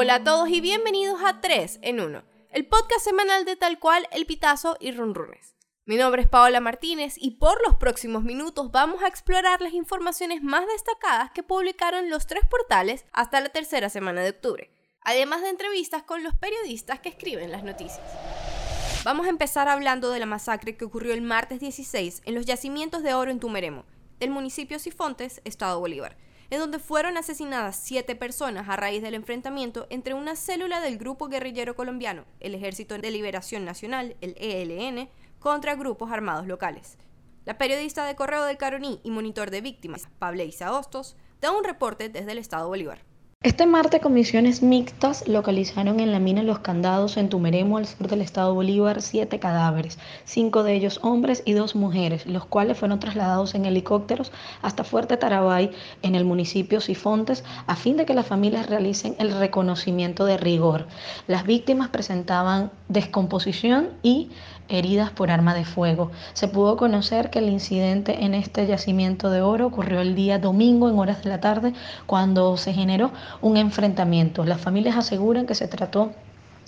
[0.00, 4.06] Hola a todos y bienvenidos a 3 en 1, el podcast semanal de tal cual
[4.12, 5.56] El Pitazo y Runrunes.
[5.86, 10.40] Mi nombre es Paola Martínez y por los próximos minutos vamos a explorar las informaciones
[10.40, 15.48] más destacadas que publicaron los tres portales hasta la tercera semana de octubre, además de
[15.48, 18.06] entrevistas con los periodistas que escriben las noticias.
[19.02, 23.02] Vamos a empezar hablando de la masacre que ocurrió el martes 16 en los yacimientos
[23.02, 23.84] de oro en Tumeremo,
[24.20, 26.16] del municipio Sifontes, Estado Bolívar
[26.50, 31.28] en donde fueron asesinadas siete personas a raíz del enfrentamiento entre una célula del grupo
[31.28, 36.96] guerrillero colombiano, el Ejército de Liberación Nacional, el ELN, contra grupos armados locales.
[37.44, 42.08] La periodista de Correo del Caroní y monitor de víctimas, Pableisa Hostos, da un reporte
[42.08, 43.07] desde el Estado Bolívar.
[43.44, 48.20] Este martes, comisiones mixtas localizaron en la mina Los Candados, en Tumeremo, al sur del
[48.20, 53.54] estado Bolívar, siete cadáveres, cinco de ellos hombres y dos mujeres, los cuales fueron trasladados
[53.54, 55.70] en helicópteros hasta Fuerte Tarabay,
[56.02, 60.88] en el municipio Sifontes, a fin de que las familias realicen el reconocimiento de rigor.
[61.28, 64.32] Las víctimas presentaban descomposición y
[64.68, 66.10] heridas por arma de fuego.
[66.34, 70.88] Se pudo conocer que el incidente en este yacimiento de oro ocurrió el día domingo
[70.88, 71.72] en horas de la tarde
[72.06, 74.44] cuando se generó un enfrentamiento.
[74.44, 76.12] Las familias aseguran que se trató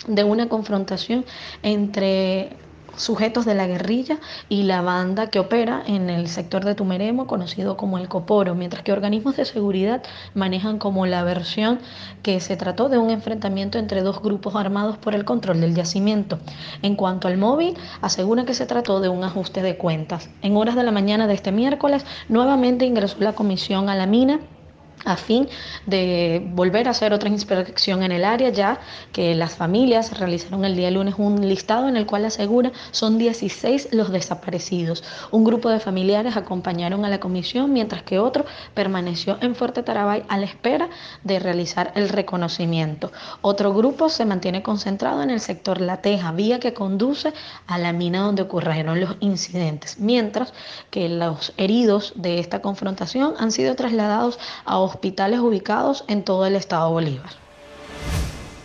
[0.06, 1.24] de una confrontación
[1.62, 2.56] entre
[2.96, 7.76] sujetos de la guerrilla y la banda que opera en el sector de Tumeremo, conocido
[7.76, 10.02] como el Coporo, mientras que organismos de seguridad
[10.34, 11.78] manejan como la versión
[12.22, 16.38] que se trató de un enfrentamiento entre dos grupos armados por el control del yacimiento.
[16.82, 20.28] En cuanto al móvil, aseguran que se trató de un ajuste de cuentas.
[20.42, 24.40] En horas de la mañana de este miércoles, nuevamente ingresó la comisión a la mina
[25.04, 25.48] a fin
[25.86, 28.80] de volver a hacer otra inspección en el área, ya
[29.12, 33.88] que las familias realizaron el día lunes un listado en el cual asegura son 16
[33.92, 35.02] los desaparecidos.
[35.30, 38.44] Un grupo de familiares acompañaron a la comisión, mientras que otro
[38.74, 40.88] permaneció en Fuerte Tarabay a la espera
[41.24, 43.12] de realizar el reconocimiento.
[43.40, 47.32] Otro grupo se mantiene concentrado en el sector La Teja, vía que conduce
[47.66, 50.52] a la mina donde ocurrieron los incidentes, mientras
[50.90, 56.56] que los heridos de esta confrontación han sido trasladados a hospitales ubicados en todo el
[56.56, 57.30] estado Bolívar.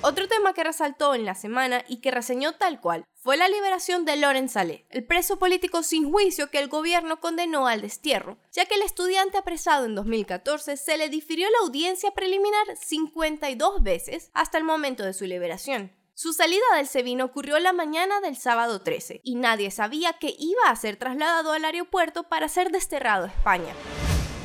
[0.08, 4.06] Otro tema que resaltó en la semana y que reseñó tal cual fue la liberación
[4.06, 8.66] de Loren Saleh, el preso político sin juicio que el gobierno condenó al destierro, ya
[8.66, 14.59] que el estudiante apresado en 2014 se le difirió la audiencia preliminar 52 veces hasta
[14.59, 15.91] el momento de su liberación.
[16.14, 20.69] Su salida del SEBIN ocurrió la mañana del sábado 13 y nadie sabía que iba
[20.69, 23.74] a ser trasladado al aeropuerto para ser desterrado a España.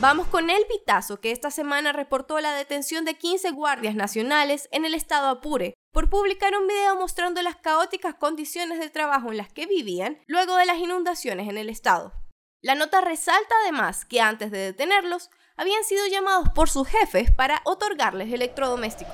[0.01, 4.87] Vamos con el pitazo que esta semana reportó la detención de 15 guardias nacionales en
[4.87, 9.53] el estado Apure por publicar un video mostrando las caóticas condiciones de trabajo en las
[9.53, 12.15] que vivían luego de las inundaciones en el estado.
[12.63, 17.61] La nota resalta además que antes de detenerlos habían sido llamados por sus jefes para
[17.67, 19.13] otorgarles electrodomésticos.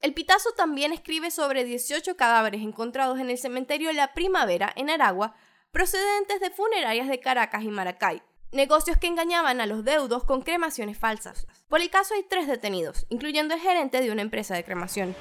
[0.00, 5.36] El Pitazo también escribe sobre 18 cadáveres encontrados en el cementerio La Primavera en Aragua,
[5.70, 8.20] procedentes de funerarias de Caracas y Maracay,
[8.56, 11.46] negocios que engañaban a los deudos con cremaciones falsas.
[11.68, 15.14] Por el caso hay tres detenidos, incluyendo el gerente de una empresa de cremación.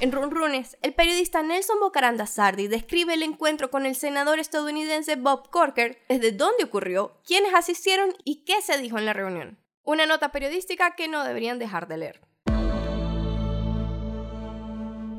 [0.00, 5.48] En Runrunes, el periodista Nelson Bocaranda Sardi describe el encuentro con el senador estadounidense Bob
[5.48, 9.58] Corker, desde dónde ocurrió, quiénes asistieron y qué se dijo en la reunión.
[9.84, 12.20] Una nota periodística que no deberían dejar de leer.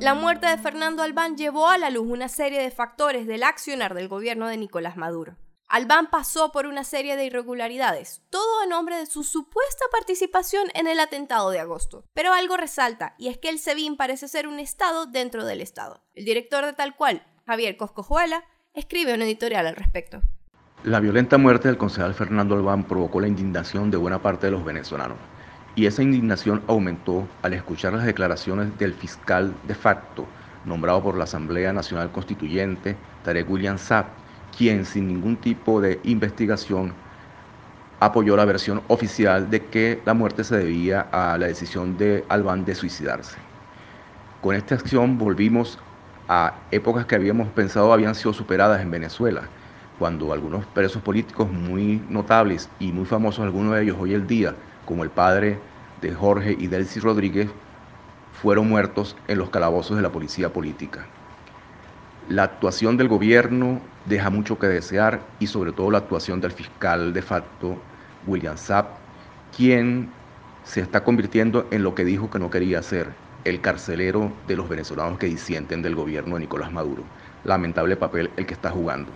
[0.01, 3.93] La muerte de Fernando Albán llevó a la luz una serie de factores del accionar
[3.93, 5.37] del gobierno de Nicolás Maduro.
[5.67, 10.85] Albán pasó por una serie de irregularidades, todo a nombre de su supuesta participación en
[10.85, 12.05] el atentado de agosto.
[12.13, 16.03] Pero algo resalta, y es que el SEBIN parece ser un Estado dentro del Estado.
[16.13, 18.43] El director de tal cual, Javier Coscojuela,
[18.75, 20.21] escribe un editorial al respecto.
[20.83, 24.63] La violenta muerte del concejal Fernando Albán provocó la indignación de buena parte de los
[24.63, 25.17] venezolanos.
[25.75, 30.27] Y esa indignación aumentó al escuchar las declaraciones del fiscal de facto,
[30.63, 34.24] nombrado por la Asamblea Nacional Constituyente, Tarek William Saab,
[34.57, 36.93] quien sin ningún tipo de investigación
[37.99, 42.65] apoyó la versión oficial de que la muerte se debía a la decisión de Albán
[42.65, 43.37] de suicidarse.
[44.41, 45.79] Con esta acción volvimos
[46.27, 49.43] a épocas que habíamos pensado habían sido superadas en Venezuela,
[49.99, 54.55] cuando algunos presos políticos muy notables y muy famosos, algunos de ellos hoy el día,
[54.85, 55.59] como el padre
[56.01, 57.49] de Jorge y Delcy Rodríguez,
[58.41, 61.07] fueron muertos en los calabozos de la policía política.
[62.29, 67.13] La actuación del gobierno deja mucho que desear y sobre todo la actuación del fiscal
[67.13, 67.77] de facto,
[68.25, 68.97] William Sapp,
[69.55, 70.09] quien
[70.63, 73.09] se está convirtiendo en lo que dijo que no quería ser,
[73.43, 77.03] el carcelero de los venezolanos que disienten del gobierno de Nicolás Maduro.
[77.43, 79.11] Lamentable papel el que está jugando.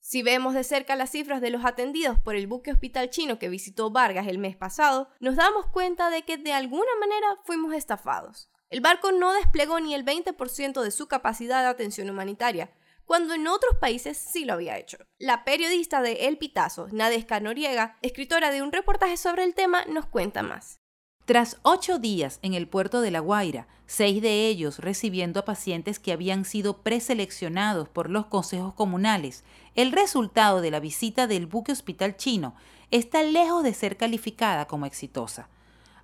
[0.00, 3.50] Si vemos de cerca las cifras de los atendidos por el buque hospital chino que
[3.50, 8.50] visitó Vargas el mes pasado, nos damos cuenta de que de alguna manera fuimos estafados.
[8.70, 12.70] El barco no desplegó ni el 20% de su capacidad de atención humanitaria,
[13.04, 14.98] cuando en otros países sí lo había hecho.
[15.18, 20.06] La periodista de El Pitazo, Nadesca Noriega, escritora de un reportaje sobre el tema, nos
[20.06, 20.78] cuenta más.
[21.24, 25.98] Tras ocho días en el puerto de La Guaira, seis de ellos recibiendo a pacientes
[25.98, 29.42] que habían sido preseleccionados por los consejos comunales,
[29.74, 32.54] el resultado de la visita del buque hospital chino
[32.92, 35.48] está lejos de ser calificada como exitosa.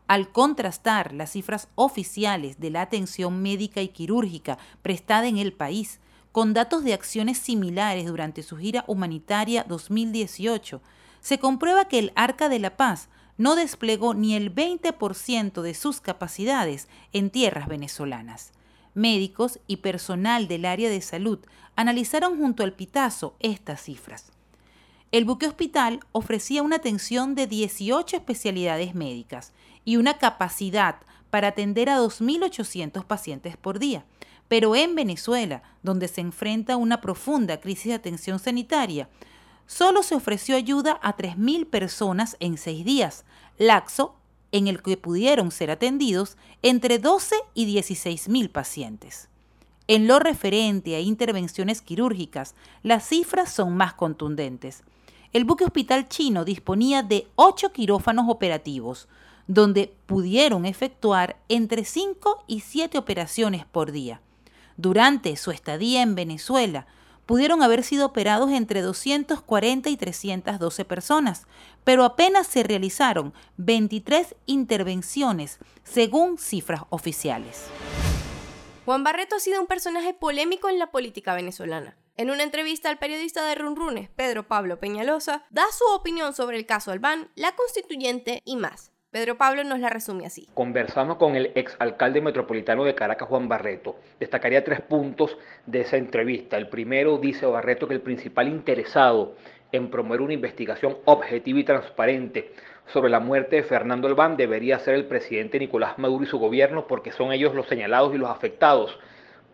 [0.08, 6.00] Al contrastar las cifras oficiales de la atención médica y quirúrgica prestada en el país
[6.30, 10.80] con datos de acciones similares durante su gira humanitaria 2018,
[11.20, 16.00] se comprueba que el Arca de la Paz no desplegó ni el 20% de sus
[16.00, 18.52] capacidades en tierras venezolanas.
[18.94, 21.40] Médicos y personal del área de salud
[21.74, 24.32] analizaron junto al Pitazo estas cifras.
[25.12, 29.52] El buque hospital ofrecía una atención de 18 especialidades médicas
[29.86, 30.96] y una capacidad
[31.30, 34.04] para atender a 2.800 pacientes por día.
[34.48, 39.08] Pero en Venezuela, donde se enfrenta una profunda crisis de atención sanitaria,
[39.66, 43.24] solo se ofreció ayuda a 3.000 personas en seis días,
[43.58, 44.14] laxo
[44.52, 49.28] en el que pudieron ser atendidos entre 12 y 16.000 pacientes.
[49.88, 54.82] En lo referente a intervenciones quirúrgicas, las cifras son más contundentes.
[55.32, 59.08] El buque hospital chino disponía de 8 quirófanos operativos,
[59.46, 64.20] donde pudieron efectuar entre 5 y 7 operaciones por día.
[64.76, 66.86] Durante su estadía en Venezuela,
[67.26, 71.46] pudieron haber sido operados entre 240 y 312 personas,
[71.84, 77.64] pero apenas se realizaron 23 intervenciones según cifras oficiales.
[78.84, 81.96] Juan Barreto ha sido un personaje polémico en la política venezolana.
[82.16, 86.64] En una entrevista al periodista de Runrunes, Pedro Pablo Peñalosa, da su opinión sobre el
[86.64, 88.92] caso Albán, la constituyente y más.
[89.10, 90.46] Pedro Pablo nos la resume así.
[90.52, 93.96] Conversamos con el exalcalde metropolitano de Caracas, Juan Barreto.
[94.20, 96.58] Destacaría tres puntos de esa entrevista.
[96.58, 99.36] El primero dice Barreto que el principal interesado
[99.72, 102.52] en promover una investigación objetiva y transparente
[102.92, 106.86] sobre la muerte de Fernando Albán debería ser el presidente Nicolás Maduro y su gobierno
[106.86, 108.98] porque son ellos los señalados y los afectados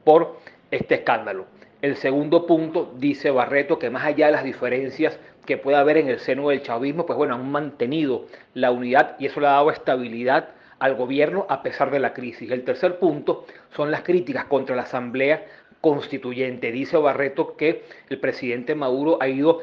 [0.02, 0.38] por
[0.70, 1.46] este escándalo.
[1.82, 6.08] El segundo punto dice Barreto que más allá de las diferencias que pueda haber en
[6.08, 9.70] el seno del chavismo, pues bueno, han mantenido la unidad y eso le ha dado
[9.70, 12.50] estabilidad al gobierno a pesar de la crisis.
[12.50, 15.44] El tercer punto son las críticas contra la Asamblea
[15.80, 16.72] Constituyente.
[16.72, 19.62] Dice Barreto que el presidente Maduro ha ido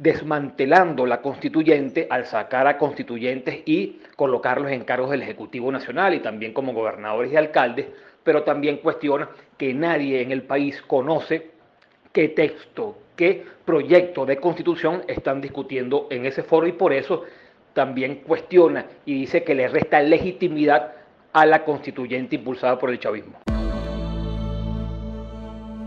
[0.00, 6.20] desmantelando la constituyente al sacar a constituyentes y colocarlos en cargos del Ejecutivo Nacional y
[6.20, 7.86] también como gobernadores y alcaldes,
[8.22, 9.28] pero también cuestiona
[9.58, 11.50] que nadie en el país conoce
[12.12, 17.24] qué texto, qué proyecto de constitución están discutiendo en ese foro y por eso
[17.74, 20.94] también cuestiona y dice que le resta legitimidad
[21.34, 23.38] a la constituyente impulsada por el chavismo.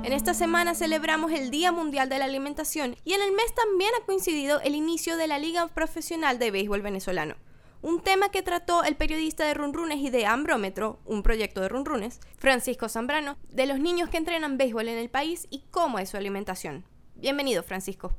[0.04, 3.90] En esta semana celebramos el Día Mundial de la Alimentación y en el mes también
[4.00, 7.34] ha coincidido el inicio de la Liga Profesional de Béisbol Venezolano.
[7.82, 12.20] Un tema que trató el periodista de Runrunes y de Ambrómetro, un proyecto de Runrunes,
[12.38, 16.18] Francisco Zambrano, de los niños que entrenan béisbol en el país y cómo es su
[16.18, 16.86] alimentación.
[17.16, 18.14] Bienvenido, Francisco.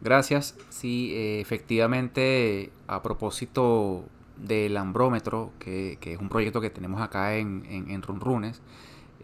[0.00, 0.54] Gracias.
[0.68, 4.04] Sí, eh, efectivamente, a propósito
[4.36, 8.60] del Ambrómetro, que, es un proyecto que tenemos acá en, Runrunes,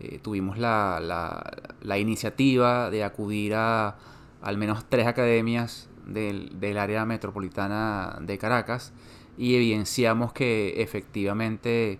[0.00, 3.96] eh, tuvimos la, iniciativa de acudir a,
[4.40, 8.92] al menos tres academias del, área metropolitana de Caracas
[9.36, 11.98] y evidenciamos que efectivamente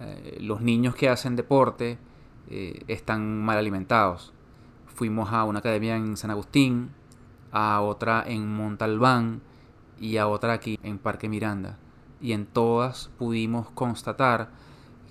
[0.00, 1.98] eh, los niños que hacen deporte
[2.50, 4.32] están mal alimentados.
[4.98, 6.90] Fuimos a una academia en San Agustín,
[7.52, 9.42] a otra en Montalbán
[10.00, 11.78] y a otra aquí en Parque Miranda.
[12.20, 14.50] Y en todas pudimos constatar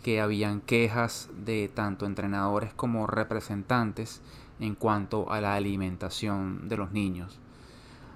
[0.03, 4.21] que habían quejas de tanto entrenadores como representantes
[4.59, 7.39] en cuanto a la alimentación de los niños.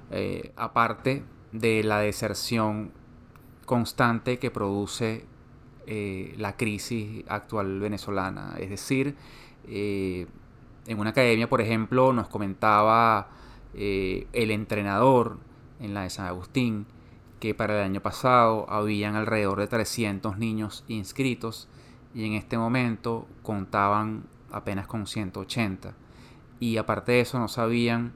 [0.10, 1.24] Eh, aparte
[1.54, 2.92] de la deserción
[3.66, 5.26] constante que produce
[5.88, 8.56] eh, la crisis actual venezolana.
[8.60, 9.16] Es decir,
[9.70, 10.28] eh,
[10.88, 13.30] en una academia, por ejemplo, nos comentaba
[13.74, 15.38] el entrenador
[15.80, 16.86] en la de San Agustín
[17.42, 21.68] que para el año pasado habían alrededor de 300 niños inscritos
[22.14, 25.94] y en este momento contaban apenas con 180.
[26.60, 28.14] Y aparte de eso no sabían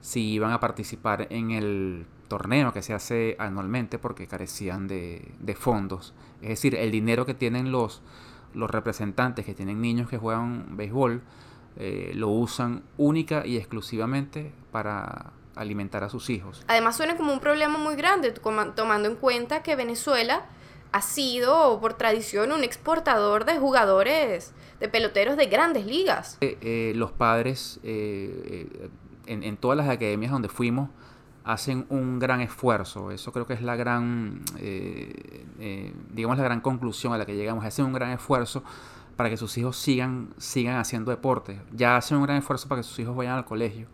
[0.00, 6.14] si iban a participar en el torneo que se hace anualmente porque carecían de, fondos.
[6.40, 8.00] Es decir, el dinero que tienen los,
[8.54, 11.22] los representantes que tienen niños que juegan béisbol
[11.80, 16.64] eh, lo usan única y exclusivamente para alimentar a sus hijos.
[16.66, 20.46] Además suena como un problema muy grande, tomando en cuenta que Venezuela
[20.90, 26.38] ha sido por tradición un exportador de jugadores, de peloteros de grandes ligas.
[26.40, 30.90] Eh, eh, los padres en, todas las academias donde fuimos
[31.44, 33.12] hacen un gran esfuerzo.
[33.12, 34.42] Eso creo que es la gran,
[36.10, 37.64] digamos, la gran conclusión a la que llegamos.
[37.64, 38.64] Hacen un gran esfuerzo
[39.18, 41.60] para que sus hijos sigan, sigan haciendo deporte.
[41.74, 43.88] Ya hacen un gran esfuerzo para que sus hijos vayan al colegio.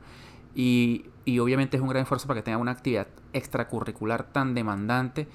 [0.54, 1.06] Y,
[1.40, 5.26] obviamente es un gran esfuerzo para que tengan una actividad extracurricular tan demandante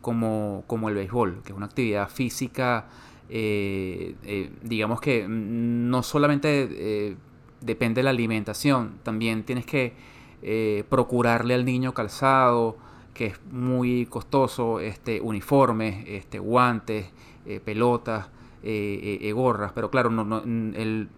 [0.00, 2.86] como, como el béisbol, que es una actividad física,
[3.30, 7.16] eh, digamos que no solamente
[7.60, 8.98] depende de la alimentación.
[9.02, 9.94] También tienes que
[10.42, 12.76] eh, procurarle al niño calzado,
[13.14, 17.06] que es muy costoso, este, uniformes, este, guantes,
[17.46, 18.28] eh, pelotas,
[18.62, 19.72] eh, gorras.
[19.74, 20.10] Pero claro,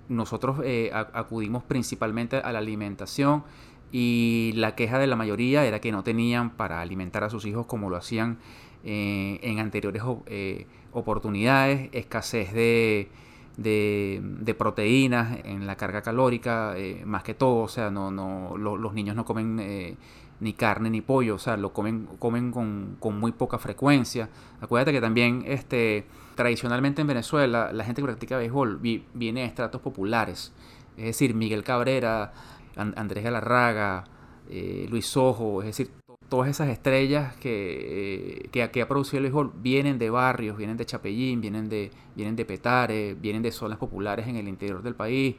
[0.09, 0.61] nosotros
[1.13, 3.45] acudimos principalmente a la alimentación
[3.93, 7.67] y la queja de la mayoría era que no tenían para alimentar a sus hijos
[7.67, 8.39] como lo hacían
[8.85, 10.03] en anteriores
[10.93, 13.09] oportunidades, escasez de
[13.63, 18.93] de, proteínas en la carga calórica, eh, más que todo, o sea, no, no, los
[18.95, 19.97] niños no comen eh,
[20.41, 24.29] ni carne ni pollo, o sea, lo comen, comen con, muy poca frecuencia.
[24.61, 29.81] Acuérdate que también este, tradicionalmente en Venezuela la gente que practica béisbol viene de estratos
[29.81, 30.53] populares,
[30.97, 32.33] es decir, Miguel Cabrera,
[32.77, 34.05] Andrés Galarraga,
[34.49, 35.91] eh, Luis Ojo, es decir,
[36.29, 41.41] todas esas estrellas que, que, ha producido el béisbol vienen de barrios, vienen de Chapellín,
[41.41, 45.37] vienen de, vienen de Petare, vienen de zonas populares en el interior del país.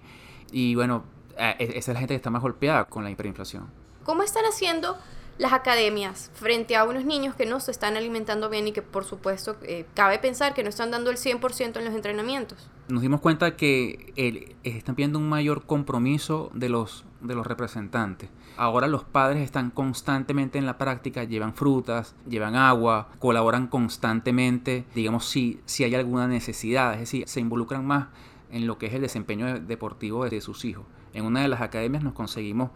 [0.52, 1.06] Y bueno,
[1.38, 3.81] e, esa es la gente que está más golpeada con la hiperinflación.
[4.04, 4.98] ¿Cómo están haciendo
[5.38, 9.06] las academias frente a unos niños que no se están alimentando bien y que por
[9.06, 12.70] supuesto eh, cabe pensar que no están dando el 100% en los entrenamientos?
[12.88, 18.30] Nos dimos cuenta que el, están pidiendo un mayor compromiso de los, de los representantes.
[18.58, 25.26] Ahora los padres están constantemente en la práctica, llevan frutas, llevan agua, colaboran constantemente, digamos,
[25.26, 28.08] si, si hay alguna necesidad, es decir, se involucran más
[28.52, 30.86] en lo que es el desempeño deportivo de sus hijos.
[31.14, 32.72] En una de las academias nos conseguimos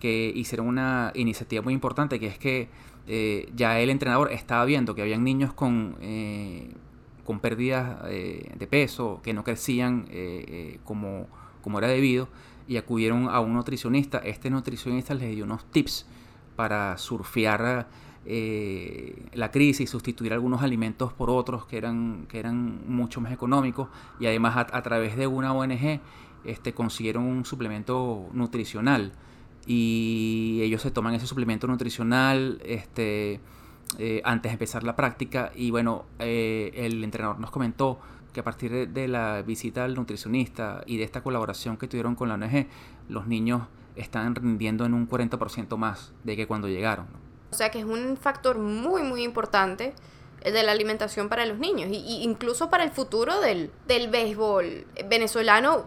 [0.00, 2.68] que hicieron una iniciativa muy importante, que es que
[3.06, 6.72] eh, ya el entrenador estaba viendo que habían niños con, eh,
[7.24, 10.08] con pérdidas eh, de peso, que no crecían
[10.84, 11.28] como,
[11.62, 12.28] como era debido,
[12.66, 14.18] y acudieron a un nutricionista.
[14.18, 16.06] Este nutricionista les dio unos tips
[16.56, 17.88] para surfear
[19.32, 23.88] la crisis, sustituir algunos alimentos por otros que eran, que eran mucho más económicos
[24.20, 26.00] y además a, través de una ONG
[26.44, 29.12] este, consiguieron un suplemento nutricional
[29.66, 33.40] y ellos se toman ese suplemento nutricional este,
[33.98, 37.98] eh, antes de empezar la práctica y bueno, eh, el entrenador nos comentó
[38.32, 42.28] que a partir de, la visita al nutricionista y de esta colaboración que tuvieron con
[42.28, 42.68] la ONG,
[43.08, 43.62] los niños
[43.96, 47.06] están rindiendo en un 40% más de que cuando llegaron.
[47.50, 49.94] O sea que es un factor muy muy importante
[50.42, 54.86] el de la alimentación para los niños y, incluso para el futuro del, del béisbol
[55.08, 55.86] venezolano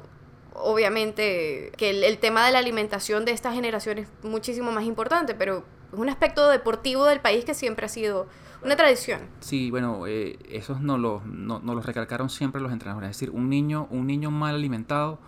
[0.56, 5.64] obviamente que el, tema de la alimentación de esta generación es muchísimo más importante, pero
[5.92, 8.28] es un aspecto deportivo del país que siempre ha sido
[8.64, 9.22] una tradición.
[9.40, 13.12] Sí, bueno, eh, esos no los, no, los recalcaron siempre los entrenadores.
[13.12, 15.20] Es decir, un niño, un niño mal alimentado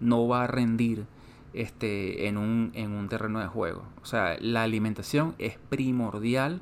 [0.00, 1.06] no va a rendir
[1.52, 3.84] este, en, un, en un terreno de juego.
[4.02, 6.60] O sea, la alimentación es primordial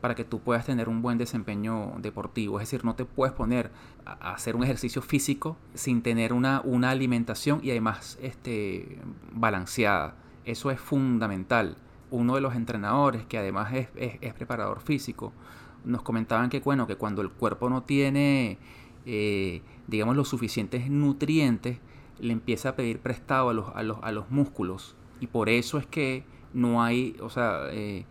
[0.00, 2.60] para que tú puedas tener un buen desempeño deportivo.
[2.60, 3.70] Es decir, no te puedes poner
[4.04, 8.98] a hacer un ejercicio físico sin tener una, una alimentación y además este,
[9.32, 10.14] balanceada.
[10.44, 11.76] Eso es fundamental.
[12.10, 15.32] Uno de los entrenadores, que además es, es, preparador físico,
[15.84, 18.58] nos comentaban que, bueno, que cuando el cuerpo no tiene,
[19.04, 21.78] eh, digamos, los suficientes nutrientes,
[22.20, 24.96] le empieza a pedir prestado a los, a los, a los músculos.
[25.20, 26.24] Y por eso es que
[26.54, 28.04] no hay, o sea, eh,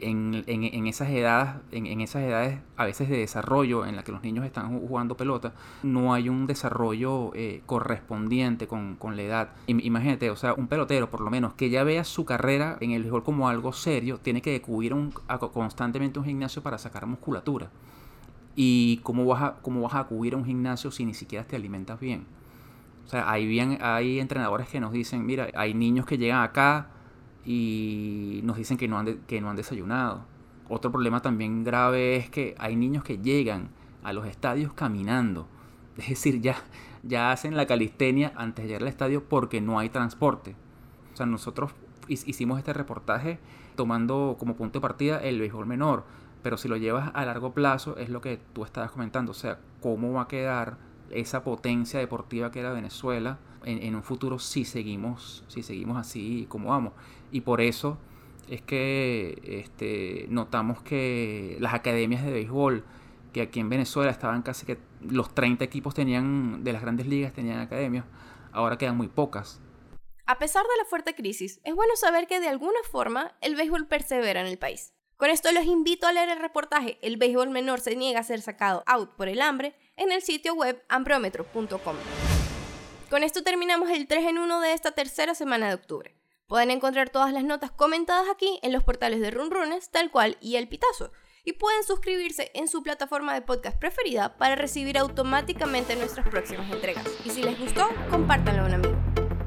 [0.00, 4.22] en, en, esas edades, en, esas edades a veces de desarrollo en la que los
[4.22, 5.52] niños están jugando pelota,
[5.82, 9.48] no hay un desarrollo eh, correspondiente con, con, la edad.
[9.66, 13.02] Imagínate, o sea, un pelotero por lo menos que ya vea su carrera en el
[13.02, 17.70] béisbol como algo serio, tiene que acudir un, a, constantemente un gimnasio para sacar musculatura.
[18.54, 21.56] ¿Y cómo vas, a, cómo vas a acudir a un gimnasio si ni siquiera te
[21.56, 22.26] alimentas bien?
[23.06, 26.90] O sea, hay, bien, hay entrenadores que nos dicen, mira, hay niños que llegan acá,
[27.44, 30.24] y nos dicen que no, han que no han desayunado.
[30.68, 33.70] Otro problema también grave es que hay niños que llegan
[34.02, 35.46] a los estadios caminando.
[35.96, 36.56] Es decir, ya,
[37.02, 40.54] ya hacen la calistenia antes de llegar al estadio porque no hay transporte.
[41.12, 41.72] O sea, nosotros
[42.06, 43.40] hicimos este reportaje
[43.74, 46.04] tomando como punto de partida el béisbol menor.
[46.42, 49.32] Pero si lo llevas a largo plazo, es lo que tú estabas comentando.
[49.32, 50.76] O sea, cómo va a quedar
[51.10, 56.70] esa potencia deportiva que era Venezuela en, un futuro si seguimos, si seguimos así como
[56.70, 56.92] vamos.
[57.30, 57.98] Y por eso
[58.48, 62.84] es que este, notamos que las academias de béisbol,
[63.32, 67.32] que aquí en Venezuela estaban casi que los 30 equipos tenían, de las grandes ligas
[67.32, 68.04] tenían academias,
[68.52, 69.60] ahora quedan muy pocas.
[70.26, 73.86] A pesar de la fuerte crisis, es bueno saber que de alguna forma el béisbol
[73.86, 74.92] persevera en el país.
[75.16, 78.40] Con esto los invito a leer el reportaje El béisbol menor se niega a ser
[78.40, 81.96] sacado out por el hambre en el sitio web amprometro.com.
[83.10, 86.14] Con esto terminamos el 3 en 1 de esta tercera semana de octubre.
[86.46, 90.56] Pueden encontrar todas las notas comentadas aquí en los portales de Runrunes, tal cual y
[90.56, 91.12] El Pitazo.
[91.44, 97.06] Y pueden suscribirse en su plataforma de podcast preferida para recibir automáticamente nuestras próximas entregas.
[97.24, 98.96] Y si les gustó, compártanlo a un amigo.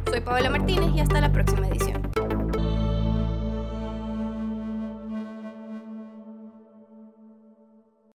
[0.09, 2.20] Soy Paola Martínez y hasta la próxima edición.